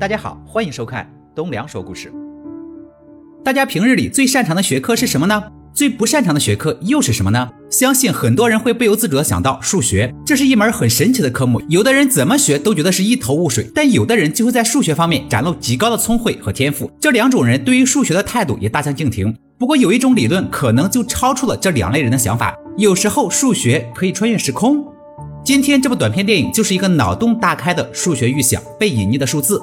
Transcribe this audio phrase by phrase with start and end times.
[0.00, 2.12] 大家好，欢迎收看东梁说故事。
[3.44, 5.44] 大家平日里最擅长的学科是什么呢？
[5.72, 7.48] 最不擅长的学科又是什么呢？
[7.70, 11.62] 相信很多人会不由自主的想到数学，这是一门很神奇的科目。
[11.68, 16.90] 有的人怎么学都觉得是一头雾水，但有的人就会在数学方面展露极高的聪慧和天赋。
[17.00, 19.32] 这两种人对于数学的态度也大相径庭。
[19.56, 24.84] 不过有一种理论可能就超出了这两类人的想法，有时候数学可以穿越时空。
[25.44, 29.62] 今天这部短片电影就是一个脑洞大开的数学预想，被隐匿的数字。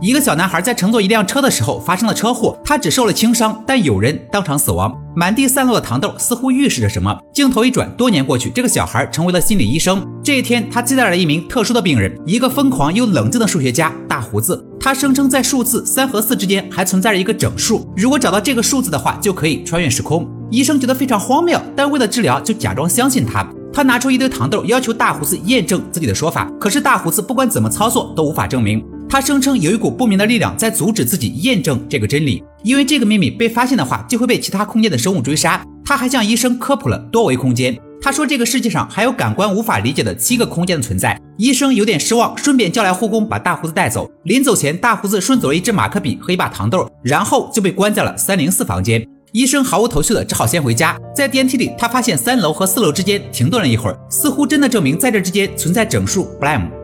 [0.00, 4.96] 一个小男孩在乘坐一辆车的时候发生了车祸，他只受了轻伤，但有人当场死亡。
[5.14, 7.14] 满地散落的糖豆似乎预示着什么。
[7.34, 10.06] 镜头一转，多年过去，这个小孩成为了心理医生。
[10.22, 14.66] 这一天，他接待了一名特殊的病人，一个疯狂又冷静的数学家——大胡子。
[14.78, 20.26] 他声称在数字三和四之间还存在着一个整数，如果找到这个数字的话，就可以穿越时空。
[20.50, 23.46] 医生觉得非常荒谬，但为了治疗，就假装相信他。
[23.72, 26.50] 他拿出一堆糖豆，要求大胡子验证自己的说法。
[26.58, 28.82] 可是大胡子不管怎么操作，都无法证明。
[29.10, 35.60] 他声称有一股不明的力量在阻止自己验证这个真理，因为这个秘密被发现的话，就会被其他空间的生物追杀。
[35.84, 37.76] 他还向医生科普了多维空间。
[38.00, 41.20] 他说这个世界上还有感官无法理解的七个空间的存在。
[41.38, 44.08] 医生有点失望，顺便叫来护工把大胡子带走。
[44.22, 49.04] 临走前，大胡子顺走了一支马克笔和一把糖豆，然后就被关在了三零四房间。
[49.32, 50.96] 医生毫无头绪的只好先回家。
[51.12, 56.79] 在电梯里，他发现三楼和四楼之间停顿了一会儿，似乎真的证明在这之间存在整数 Blame。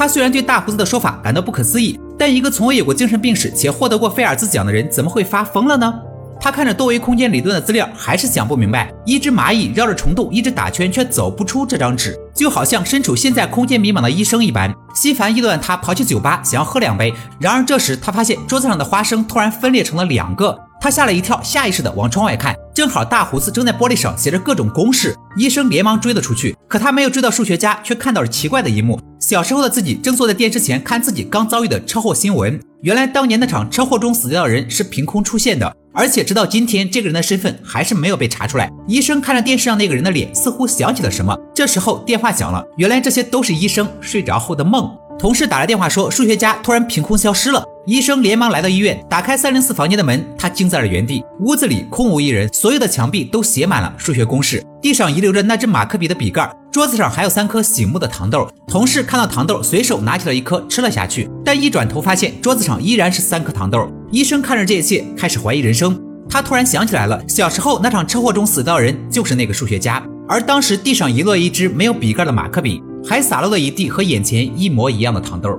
[0.00, 5.92] 他虽然对大胡子的说法感到不可思议，但一个从未有过精神病史且获得过菲尔兹奖的人怎么会发疯了呢？
[6.40, 8.90] 他看着多维空间理论的资料，还是想不明白。
[9.04, 14.74] 一只蚂蚁绕着虫洞一直打圈，却走不出这张纸，就好像身处现在空间迷茫的医生一般。
[14.94, 20.58] 心烦意乱，他跑去酒吧想要喝两杯，然而这时他发现桌子上的花生突然分裂成了两个。
[20.80, 25.14] 他吓了一跳，下意识的往窗外看，正好大胡子正在玻璃上写着各种公式。
[25.36, 32.58] 医生连忙追了出去，可他没有追到数学家，却看到了奇怪的一幕：小时候的自己正坐在电视前看自己刚遭遇的车祸新闻。
[32.80, 38.70] 原来当年那场车祸中死掉的人是凭空出现的，而且直到今天，这个人的身份还是没有被查出来。
[38.88, 41.38] 医生看着电视上那个人的脸，似乎想起了什么。
[41.54, 44.90] 这时候电话响了，原来这些都是医生睡着后的梦。
[45.18, 47.62] 同事打来电话说，数学家突然凭空消失了。
[47.86, 51.22] 医生连忙来到医院，打开三零四房间的门，他惊在了原地。
[51.40, 58.48] 屋子里空无一人，所有的墙壁都写满了数学公式，地上遗留着那支马克笔的笔盖，桌子上还有三颗醒目的糖豆。
[58.66, 63.90] 同事看到糖豆，随手拿起了一颗吃了下去，但一转头发现桌子上依然是三颗糖豆。
[64.10, 66.00] 医生看着这一切，开始怀疑人生。
[66.28, 72.80] 他突然想起来了，小时候那场车祸中死掉的人就是那个数学家，而当时地上遗落一支没有笔盖的马克笔。
[73.02, 75.58] 还洒落了一地和眼前一模一样的糖豆。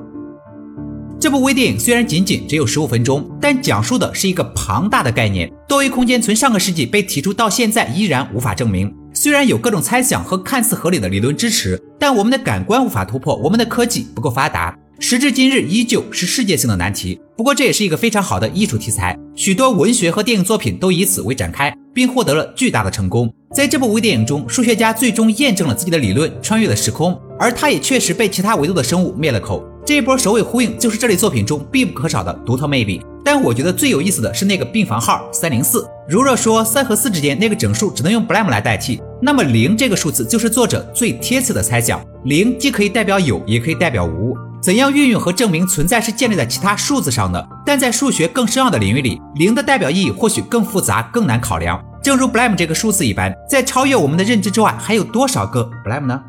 [1.20, 5.52] 这部微电影虽然仅仅只有十五分钟，但讲述的是一个庞大的概念。
[5.68, 8.94] 多维空间从上个世纪被提出，到现在依然无法证明。
[9.22, 17.22] 虽然有各种猜想和看似合理的理论支持，但我们的感官无法突破，我们的科技不够发达，时至今日依旧是世界性的难题。
[17.38, 23.32] 不过这也是一个非常好的艺术题材，许多文学和电影作品都以此为展开，并获得了巨大的成功。
[23.54, 27.16] 在这部微电影中，数学家最终验证了自己的理论，穿越了时空。
[27.40, 33.00] 而他也确实被其他维度的生物灭了口，这一波首尾呼应就是这类作品中必不可少的独特魅力。
[33.34, 35.88] 但我觉得最有意思的是那个病房号三零四。
[36.06, 42.04] 如若说三和四之间那个整数只能用 blame 来代替，那么零这个数字就是作者最贴切的猜想。
[42.26, 44.36] 零既可以代表有，也可以代表无。
[44.62, 51.82] 怎样运用和证明存在是建立在其他数字上的，但在数学更深奥的领域里，零的代表意义或许更复杂、更难考量。
[52.04, 56.22] 正如 blame 这个数字一般，在超越我们的认知之外，还有多少个 blame 呢？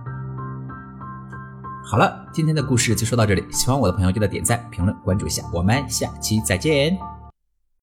[1.84, 3.44] 好了，今天的故事就说到这里。
[3.50, 5.43] 喜欢我的朋友记得点赞、评论、关注一下。
[5.53, 7.22] 我们下期再见。